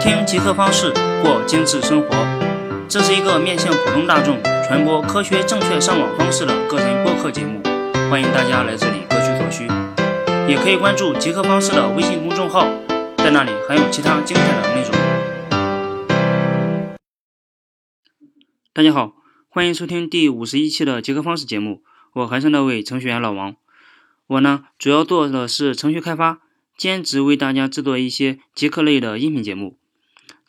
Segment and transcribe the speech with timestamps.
[0.00, 0.90] 听极客方式
[1.22, 2.08] 过精致生活，
[2.88, 7.60] 这是一个面向普通大众传播科学正确上网方式的个人播客节目，
[8.10, 9.68] 欢迎大家来这里各取所需。
[10.48, 12.66] 也可以关注极客方式的微信公众号，
[13.18, 14.90] 在那里还有其他精彩的内容。
[18.72, 19.12] 大家好，
[19.50, 21.82] 欢迎收听第五十一期的极客方式节目，
[22.14, 23.54] 我还是那位程序员老王。
[24.28, 26.38] 我呢，主要做的是程序开发。
[26.78, 29.76] 兼职为大家制作一些极客类的音频节目。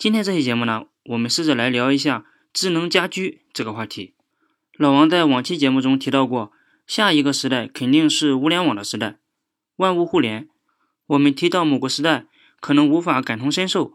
[0.01, 4.15] 今天这期节目呢，我们试着来聊一下智能家居这个话题。
[4.75, 6.51] 老王在往期节目中提到过，
[6.87, 9.19] 下一个时代肯定是物联网的时代，
[9.75, 10.49] 万物互联。
[11.05, 12.25] 我们提到某个时代，
[12.59, 13.93] 可能无法感同身受，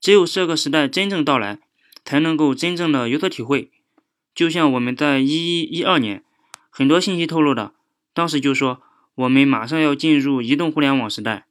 [0.00, 1.60] 只有这个时代真正到来，
[2.02, 3.70] 才能够真正的有所体会。
[4.34, 6.24] 就像我们在一一一二年，
[6.70, 7.74] 很多信息透露的，
[8.14, 8.80] 当时就说
[9.16, 11.44] 我们马上要进入移动互联网时代。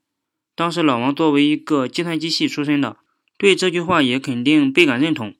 [0.55, 2.97] 当时老王作为一个计算机系出身的，
[3.41, 5.33] 对这句话也肯定倍感认同。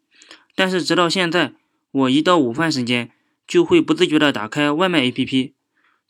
[0.55, 1.53] 但是直到现在，
[1.91, 3.11] 我一到午饭时间
[3.45, 5.53] 就会不自觉地打开外卖 APP，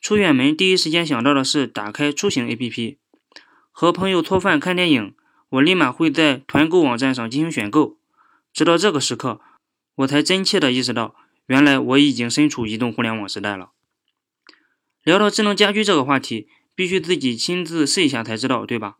[0.00, 2.96] 出远门第一时间想到的是打开出行 APP。
[3.70, 5.14] 和朋友搓饭看电影，
[5.50, 7.98] 我立马会在团购网站上进行选购。
[8.54, 9.42] 直到这个时刻，
[9.96, 13.72] 我才真切地意识到，原来我已经身处移动互联网时代了。
[15.04, 18.96] 聊到智能家居这个话题，必须自己亲自试一下才知道，对吧？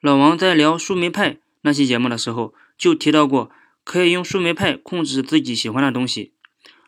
[0.00, 3.50] 老王在聊树莓派那期节目的时候，就提到过
[3.84, 6.32] 可以用树莓派控制自己喜欢的东西。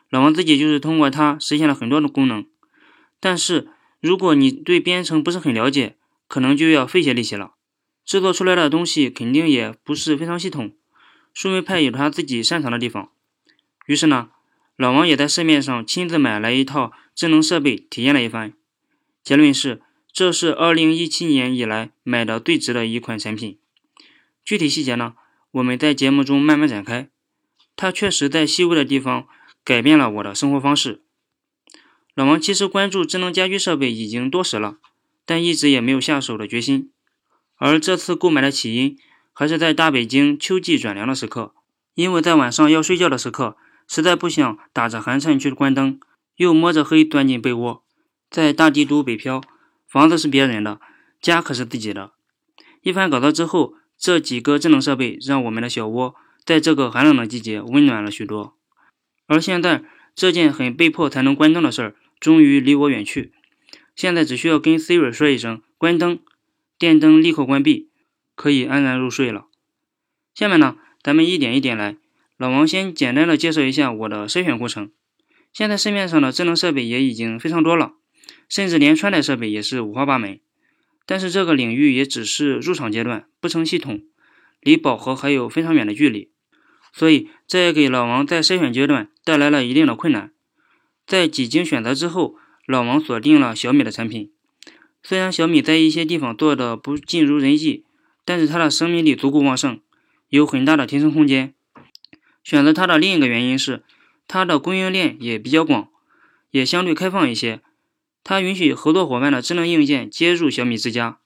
[0.08, 2.46] 老王自己就是通过它实现了很多的功能。
[3.18, 3.68] 但是
[4.00, 5.96] 如果你对编程不是很了解，
[6.26, 7.52] 可能就要费些力气了，
[8.04, 10.72] 制作出来的东西肯定也不是非常系统。
[11.34, 13.10] 树莓派有他自己擅长的地方。
[13.86, 14.30] 于是呢，
[14.76, 18.54] 老王也在市面上亲自买来一套智能设备体验了一番，
[19.22, 19.82] 结论是。
[20.12, 23.59] 这是二零一七年以来买的最值的一款产品。
[24.44, 25.14] 具体细节呢，
[25.52, 27.08] 我们在节目中慢慢展开。
[27.76, 29.26] 它确实在细微的地方
[29.64, 31.02] 改变了我的生活方式。
[32.14, 34.78] 老王其实关注智能家居设备已经多时了，
[35.24, 36.90] 但一直也没有下手的决心。
[37.56, 38.98] 而这次购买的起因，
[39.32, 41.54] 还是在大北京秋季转凉的时刻，
[41.94, 43.56] 因为在晚上要睡觉的时刻，
[43.86, 46.00] 实在不想打着寒颤去关灯，
[46.36, 47.84] 又摸着黑钻进被窝，
[48.28, 49.42] 在大帝都北漂。
[49.86, 50.80] 房子是别人的，
[51.20, 52.12] 家可是自己的。
[52.82, 58.56] 一番搞造之后，这几个智能设备让我们的小窝在这个寒冷的季节温暖了许多。
[59.26, 59.84] 而现在，
[60.14, 63.32] 这件很被迫才能关灯的事儿，终于离我远去。
[63.94, 66.18] 现在只需要跟 Siri 说一声“关灯”，
[66.78, 67.90] 电灯立刻关闭，
[68.34, 69.44] 可以安然入睡了。
[70.34, 71.98] 下面呢，咱们一点一点来。
[72.38, 74.90] 老王先简单的介绍一下我的筛选过程。
[75.52, 77.92] 现在市面上的智能设备也已经非常多了。
[78.48, 80.40] 甚至连穿戴设备也是五花八门，
[81.10, 84.04] 但是这个领域也只是入场阶段，不成系统，
[84.60, 86.30] 离饱和还有非常远的距离，
[86.92, 90.30] 所以这也给老王在筛选阶段带来了一定的困难。
[91.08, 94.30] 在几经选择之后，老王锁定了小米的产品。
[95.02, 97.82] 虽然小米在一些地方做的不尽如人意，
[98.24, 99.80] 但是它的生命力足够旺盛，
[100.28, 101.52] 有很大的提升空间。
[102.44, 103.82] 选择它的另一个原因是，
[104.28, 105.88] 它的供应链也比较广，
[106.52, 107.60] 也相对开放一些。
[108.22, 111.18] 它允许合作伙伴的智能硬件接入小米之家。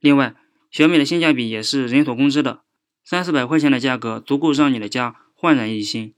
[0.00, 0.34] 另外，
[0.70, 2.62] 小米的性价比也是人所共知的，
[3.04, 6.14] 三四百块钱的价格足够让你的家焕然一新。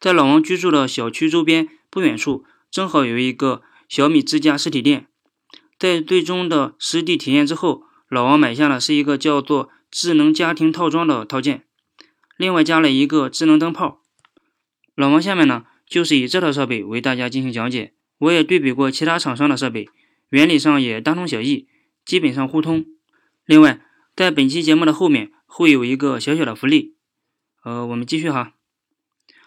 [0.00, 5.06] 在老王居住的小区周边不远处，正好有一个小米之家实体店。
[5.78, 11.64] 在最终的实地体验之后，老王买下的是一个叫做“智能家庭套装”的套件，
[12.36, 14.02] 另外加了一个智能灯泡。
[14.94, 17.94] 老王下面呢，就是以这套设备为大家进行讲解。
[18.18, 19.88] 我也对比过其他厂商的设备，
[20.28, 21.68] 原理上也大同小异，
[22.04, 22.84] 基本上互通。
[23.46, 23.80] 另外，
[24.14, 26.94] 在本期节目的后面会有一个小小的福利，
[27.64, 28.52] 呃，我们继续哈。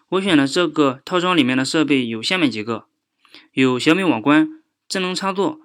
[0.09, 2.85] 我选的这个套装里面的设备有下面几个：
[3.53, 5.61] 有小米网关、智能插座、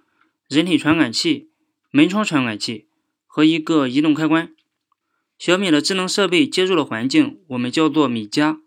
[0.48, 1.48] 人体传感器、
[1.90, 2.86] 门窗传感器
[3.26, 4.52] 和一个移动开关。
[5.38, 8.60] 小米的智能设备接入的环境我们叫做米家，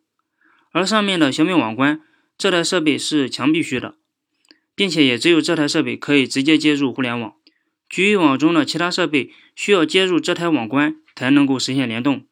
[0.71, 2.01] 而上面的小米网关
[2.37, 3.95] 这台设备是墙必须的。
[4.79, 7.33] 并且也只有这台设备可以直接接入互联网，
[7.89, 12.25] 局域网中的其他设备需要接入这台网关才能够实现联动，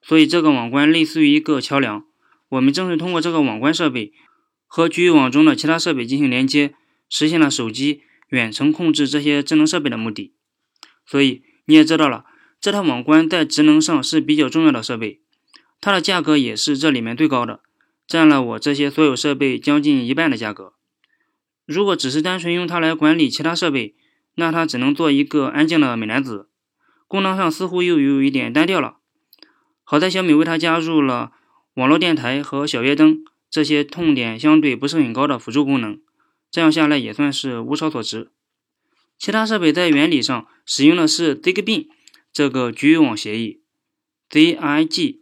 [0.00, 2.06] 所以这个网关类似于一个桥梁。
[2.48, 4.14] 我们正是通过这个网关设备
[4.66, 6.72] 和局域网中的其他设备进行连接，
[7.10, 8.00] 实现了手机
[8.30, 10.32] 远程控制这些智能设备的目的。
[11.04, 12.24] 所以你也知道了，
[12.58, 15.20] 这台网关在职能上是比较重要的设备，
[15.82, 17.60] 它的价格也是这里面最高的，
[18.06, 20.72] 占了我这些所有设备将近一半的价格。
[21.66, 23.94] 如果只是单纯用它来管理其他设备，
[24.34, 26.48] 那它只能做一个安静的美男子，
[27.06, 28.98] 功能上似乎又有一点单调了。
[29.82, 31.32] 好在小米为它加入了
[31.74, 36.00] 网络电台和小夜灯这些痛点相对不是很高的辅助功能，
[36.50, 38.30] 这样下来也算是物超所值。
[39.16, 41.88] 其他设备在原理上使用的是 Zigbee
[42.32, 43.62] 这个局域网协议
[44.30, 45.20] ，Zigbee。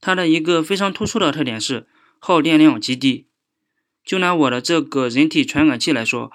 [0.00, 1.86] 它的一个非常突出的特点是
[2.18, 3.25] 耗电量极低。
[4.06, 6.30] 就拿我的这个人体传感器来说，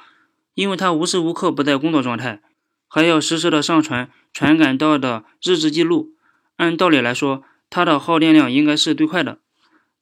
[0.53, 2.41] 因为它无时无刻不在工作状态，
[2.89, 6.11] 还要实时的上传传感到的日志记录，
[6.57, 9.39] 按道理来说，它的耗电量应该是最快的。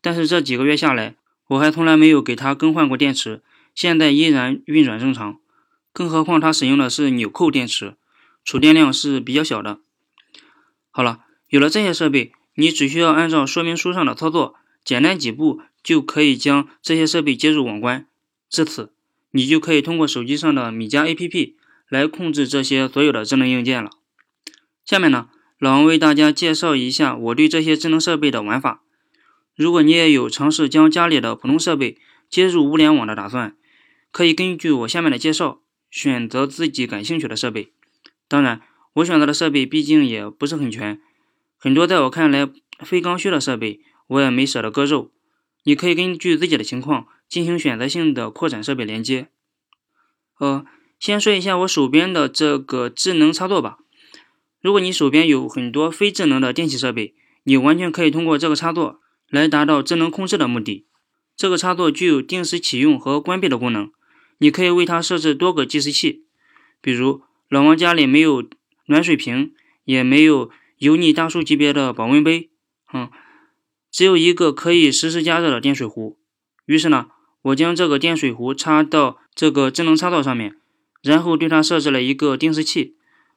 [0.01, 1.15] 但是这几个月下来，
[1.49, 3.43] 我还从来没有给它更换过电池，
[3.75, 5.37] 现在依然运转正常。
[5.93, 7.95] 更何况它使用的是纽扣电池，
[8.43, 9.79] 储电量是比较小的。
[10.89, 11.19] 好了，
[11.49, 12.31] 有了这些设备。
[12.55, 18.07] 你只需要按照说明书上的操作，简单几步就可以将这些设备接入网关。
[18.49, 18.91] 至此，
[19.31, 21.53] 你就可以通过手机上的米家 APP
[21.87, 23.91] 来控制这些所有的智能硬件了。
[24.85, 25.29] 下面呢，
[25.59, 28.83] 老王为大家介绍一下我对这些智能设备的玩法。
[29.55, 31.97] 如果你也有尝试将家里的普通设备
[32.29, 33.55] 接入物联网的打算，
[34.11, 35.61] 可以根据我下面的介绍
[35.91, 37.71] 选择自己感兴趣的设备。
[38.27, 38.61] 当然，
[38.93, 40.99] 我选择的设备毕竟也不是很全。
[41.57, 42.49] 很多在我看来
[42.79, 45.11] 非刚需的设备，我也没舍得割肉。
[45.63, 49.29] 你可以根据自己的情况进行选择性的扩展设备连接。
[50.39, 50.65] 呃，
[50.99, 53.77] 先说一下我手边的这个智能插座吧。
[54.61, 60.85] 如果你手边有很多非智能的电器设备，你完全可以通过这个插座来达到智能控制的目的。
[61.35, 63.91] 这个插座具有定时启用和关闭的功能，
[64.39, 66.25] 你可以为它设置多个计时器。
[66.81, 68.47] 比如老王家里没有
[68.87, 69.53] 暖水瓶，
[69.85, 70.51] 也没有。
[70.79, 72.51] 油腻大叔级别的保温杯，
[72.93, 73.11] 嗯，
[73.91, 76.19] 只有一个可以实时加热的电水壶。
[76.65, 77.07] 于是呢，
[77.41, 80.57] 我将这个电水壶插到这个智能插座上面，
[81.01, 82.95] 然后对它设置了一个定时器，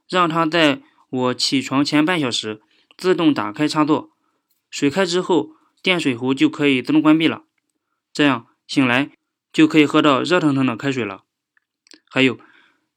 [0.09, 2.61] 让它在我起床前半小时
[2.97, 4.11] 自动打开插座。
[4.71, 5.51] 水开之后，
[5.83, 7.45] 电水壶就可以自动关闭了。
[8.13, 9.11] 这样醒来
[9.53, 11.25] 就可以喝到热腾腾的开水了。
[12.11, 12.39] 还有，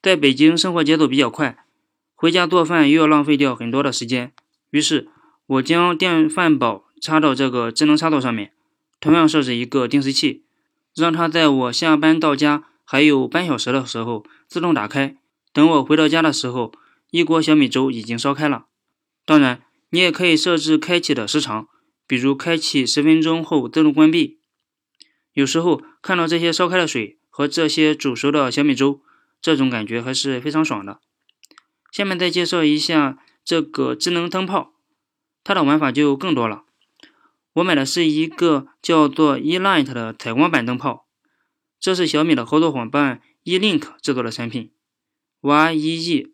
[0.01, 1.65] 在北京生活节奏比较快。
[2.13, 4.33] 回家做饭又要浪费掉很多的时间，
[4.71, 5.09] 于是
[5.45, 8.53] 我将电饭煲插到这个智能插座上面，
[9.00, 10.44] 同样设置一个定时器，
[10.95, 15.18] 让它在我下班到家还有半小时的时候自动打开。
[15.53, 16.74] 等我回到家的时候，
[17.12, 18.65] 一锅小米粥已经烧开了。
[19.25, 21.68] 当然，你也可以设置开启的时长，
[22.06, 24.39] 比如开启十分钟后自动关闭。
[25.33, 29.01] 有时候看到这些烧开的水和这些煮熟的小米粥，
[29.41, 31.00] 这种感觉还是非常爽的。
[31.91, 34.74] 下面再介绍一下这个智能灯泡，
[35.44, 36.64] 它的玩法就更多了。
[37.55, 41.07] 我买的是一个叫做 eLight 的采光板灯泡，
[41.79, 44.71] 这是小米的合作伙伴 eLink 制作的产品
[45.39, 46.25] ，Y-E-E-L-I-N-K。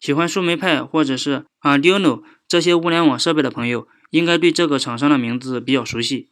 [0.00, 6.28] 喜欢树莓派或者是 Arduino 这些物联网设备的朋友，应该对这个厂商的名字比较熟悉。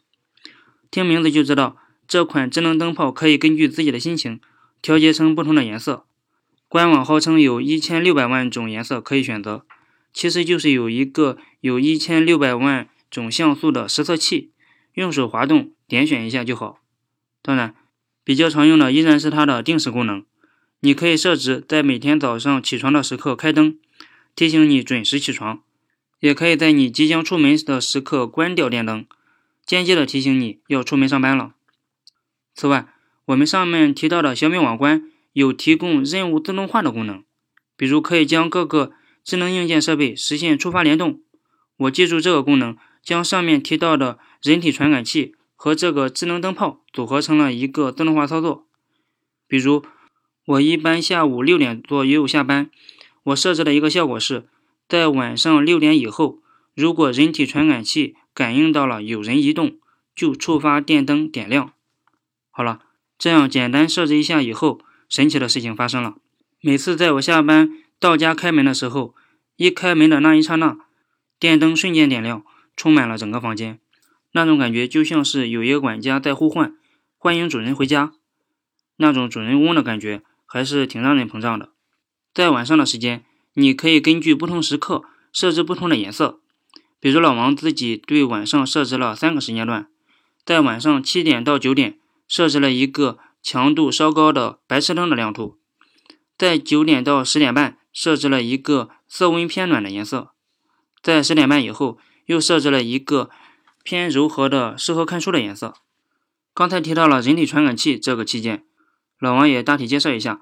[0.91, 1.77] 听名字就知道，
[2.09, 4.41] 这款智能灯泡可以根据自己的心情
[4.83, 6.05] 调节成不同的颜色。
[6.67, 9.65] 官网号称有一千六百万种颜色可以选择，
[10.13, 14.51] 其实就是有一个有一千六百万种像素的实测器，
[14.95, 16.81] 用手滑动点选一下就好。
[17.43, 17.75] 当然，
[18.25, 20.25] 比较常用的依然是它的定时功能，
[20.81, 23.79] 你可以设置在每天早上起床的时刻开灯，
[24.35, 25.63] 提醒你准时起床；
[26.21, 29.07] 也可以在你即将出门的时刻关掉电灯，
[29.65, 31.55] 间接的提醒你要出门上班了。
[32.55, 32.89] 此外，
[33.27, 35.11] 我们上面提到的小米网关。
[35.33, 37.23] 有提供任务自动化的功能，
[37.77, 38.91] 比如可以将各个
[39.25, 41.21] 智能硬件设备实现触发联动。
[41.77, 48.67] 我借助这个功能，将上面提到的人体传感器和这个智能灯泡组合成了一个自动化操作。
[49.49, 49.83] 比如，
[50.47, 52.71] 我一般下午六点左右下班，
[53.25, 54.47] 我设置的一个效果是，
[54.89, 56.41] 在晚上六点以后，
[56.75, 59.79] 如果人体传感器感应到了有人移动，
[60.15, 61.73] 就触发电灯点亮。
[62.51, 62.81] 好了，
[63.19, 64.81] 这样简单设置一下以后。
[65.11, 66.15] 神奇的事情发生了。
[66.61, 67.69] 每次在我下班
[68.01, 69.15] 到家开门的时候，
[69.57, 70.79] 一开门的那一刹那，
[71.39, 72.43] 电灯瞬间点亮，
[72.75, 73.79] 充满了整个房间。
[74.33, 76.75] 那种感觉就像是有一个管家在呼唤，
[77.19, 78.13] 欢迎主人回家。
[78.97, 81.69] 那种主人翁的感觉还是挺让人膨胀的。
[82.33, 86.41] 在晚上的时间，你可以根据不同时刻设置不同的颜色。
[86.99, 89.89] 比如老王自己对晚上设置了三个时间段，
[90.45, 93.19] 在晚上七点到九点设置了一个。
[93.43, 95.59] 强度稍高的白炽灯的亮度，
[96.37, 100.31] 在九点到十点半设置了一个色温偏暖的颜色，
[101.03, 103.31] 在十点半以后又设置了一个
[103.83, 105.75] 偏柔和的适合看书的颜色。
[106.53, 108.65] 刚才提到了人体传感器这个器件，
[109.19, 110.41] 老王也大体介绍一下，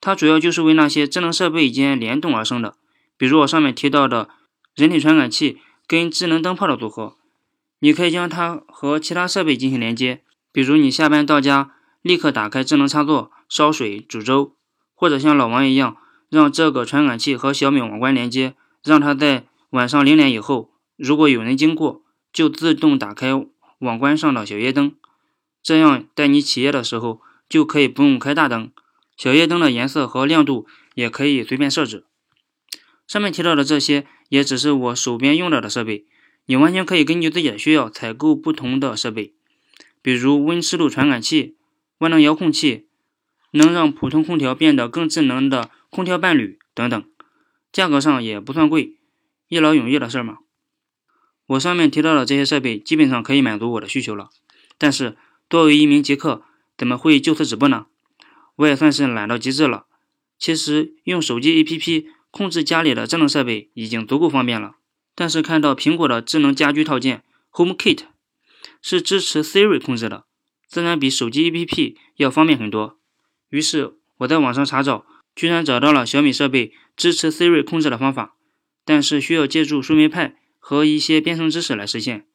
[0.00, 2.76] 它主要就是为那些智能设备间联动而生的，
[3.16, 4.28] 比如我上面提到的
[4.74, 7.16] 人体传感器跟智能灯泡的组合，
[7.78, 10.22] 你可以将它和其他设备进行连接，
[10.52, 11.72] 比如你下班到家，
[12.02, 14.54] 立刻打开智能插座烧水煮粥，
[14.94, 15.96] 或者像老王一样，
[16.28, 22.02] 让这个传感器和小米网关连接，让它在晚上零点以后，如果有人经过，
[22.32, 23.32] 就自动打开
[23.78, 24.94] 网关上的小夜灯，
[25.62, 28.70] 这样在你起夜的时候就可以不用开大灯，
[29.16, 32.04] 小夜灯的颜色和亮度也可以随便设置。
[33.06, 36.06] 上面提到的这些也只是我手边用到的设备，
[36.46, 39.34] 你完全可以根据自己的需要采购不同的设备，
[40.02, 41.56] 比如温湿度传感器、
[41.98, 42.86] 万能遥控器，
[43.52, 47.04] 能让普通空调变得更智能的空调伴侣等等，
[47.72, 48.96] 价格上也不算贵，
[49.48, 50.38] 一劳永逸的事儿嘛。
[51.46, 54.30] 我上面提到的这些设备基本上可以满足我的需求了，
[54.78, 55.16] 但是
[55.48, 56.44] 作为一名极客，
[56.76, 57.86] 怎么会就此止步呢？
[58.56, 59.86] 我也算是懒到极致了。
[60.38, 62.06] 其实用手机 APP。
[62.32, 64.72] 控制家里的智能设备已经足够方便了，
[65.14, 68.00] 但是看到苹果的智能家居套件 HomeKit
[68.82, 70.26] 是支持 Siri 控制的，
[70.66, 72.98] 自然比手机 APP 要方便很多。
[73.48, 78.34] 于是我在网上查找，居然找到了小米设备支持 Siri 控制的方法，
[78.86, 82.26] 但是需要借助树莓派和一些编程知识来实现。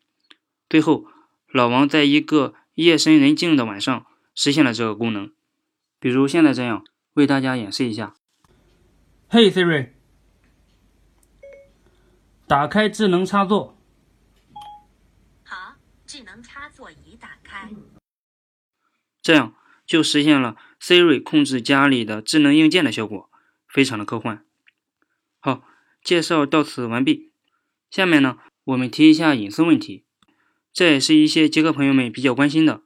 [0.69, 1.07] 最后，
[1.51, 4.05] 老王在一个夜深人静的晚上
[4.35, 5.33] 实现了这个功能，
[5.99, 8.13] 比如现在这样，为大家演示一下。
[9.29, 9.89] Hey Siri，
[12.47, 13.77] 打开智能插座。
[15.43, 17.69] 好，智能插座已打开。
[19.21, 19.53] 这样
[19.85, 23.29] 就实现了 Siri 控制家里的智能硬件的效果，
[23.67, 24.43] 非常的科幻。
[25.39, 25.63] 好，
[26.03, 27.29] 介绍到此完毕。
[27.89, 30.03] 下面呢，我们提一下隐私问题，
[30.73, 32.81] 这也是一些极客朋友们比较关心的。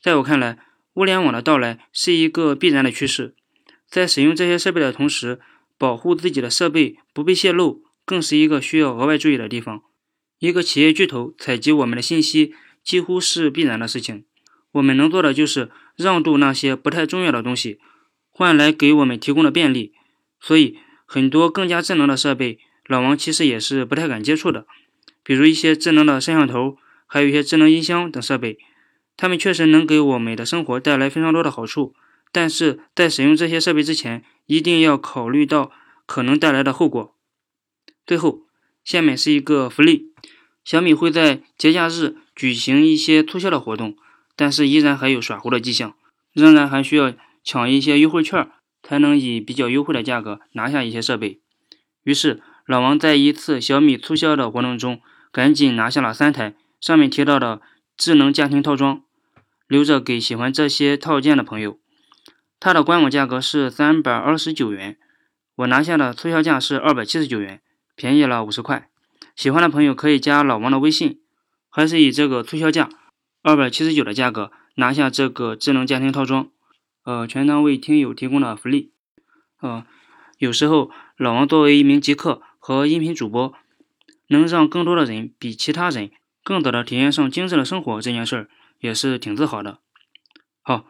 [0.00, 0.58] 在我看来，
[0.94, 3.34] 物联网的到来是一个必然的趋势，
[3.88, 5.40] 在使用这些设备的同时。
[5.78, 9.82] 保护自己的设备不被泄露，更是一个需要额外注意的地方。
[10.38, 14.24] 一个企业巨头采集我们的信息，几乎是必然的事情。
[14.70, 17.78] 我们能做的就是让渡那些不太重要的东西，
[18.30, 19.92] 换来给我们提供的便利。
[20.40, 24.66] 所以，很多更加智能的设备，老王其实也是不太敢接触的。
[25.22, 28.58] 比如一些智能的摄像头，还有一些智能音箱等设备，
[29.16, 31.94] 它们确实能给我们的生活带来非常多的好处。
[32.32, 35.70] 但是在使用这些设备之前，一定要考虑到
[36.06, 37.14] 可能带来的后果。
[38.04, 38.40] 最后，
[38.82, 40.12] 下面是一个福利：
[40.64, 43.96] 小米会在节假日举行一些促销的活动，
[44.42, 45.94] 但是依然还有耍猴的迹象，
[46.32, 48.50] 仍然还需要抢一些优惠券，
[48.82, 51.40] 才能以比较优惠的价格拿下一些设备。
[52.02, 57.62] 于是，老王在一次小米促销的活动中，赶紧拿下了三台上面提到的
[57.96, 59.04] 智能家庭套装，
[59.68, 61.78] 留着给喜欢这些套件的朋友。
[62.58, 64.98] 它的官网价格是三百二十九元，
[65.54, 67.60] 我拿下的促销价是二百七十九元，
[67.94, 68.88] 便宜了五十块。
[69.36, 71.20] 喜欢的朋友可以加老王的微信，
[71.70, 72.88] 还是以这个促销价
[73.42, 76.48] 二百七十九的价格拿下这个智能家庭套装。
[77.04, 78.92] 呃，全当为听友提供的福利。
[79.60, 79.84] 呃，
[80.38, 83.52] 有时候老王作为一名极客和音频主播，
[84.28, 86.10] 能让更多的人比其他人
[86.44, 89.78] 更早的体验上精致的生活这件事儿，也是挺自豪的。
[90.62, 90.86] 好。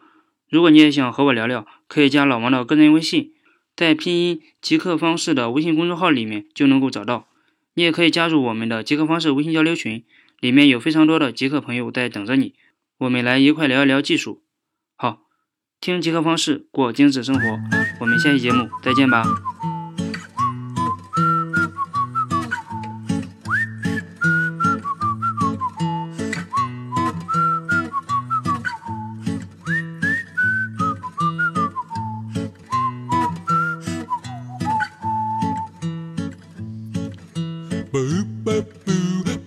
[0.49, 3.33] 如果你也想和我聊聊，可以加老王的个人微信，
[3.75, 7.27] 在拼音极客方式的微信公众号里面就能够找到。
[7.73, 10.05] 你也可以加入我们的极客方式微信交流群，
[10.43, 12.53] 里面有非常多的极客朋友在等着你，
[12.97, 14.43] 我们来一块聊一聊技术。
[14.97, 15.21] 好，
[15.79, 17.41] 听极客方式过精致生活，
[18.01, 19.23] 我们下期节目再见吧。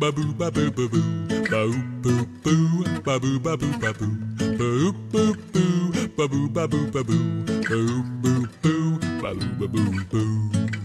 [0.00, 1.02] baboo baboo baboo
[1.50, 1.72] boo
[2.02, 4.10] boo boo baboo baboo baboo
[4.58, 7.20] boo boo boo baboo baboo baboo
[7.68, 10.75] boo boo boo baboo baboo boo